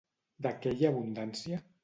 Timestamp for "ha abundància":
0.89-1.63